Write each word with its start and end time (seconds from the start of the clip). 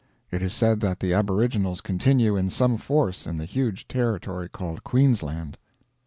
It 0.31 0.41
is 0.41 0.51
said 0.51 0.79
that 0.79 0.99
the 0.99 1.13
aboriginals 1.13 1.79
continue 1.79 2.35
in 2.35 2.49
some 2.49 2.77
force 2.77 3.27
in 3.27 3.37
the 3.37 3.45
huge 3.45 3.87
territory 3.87 4.49
called 4.49 4.83
Queensland. 4.83 5.59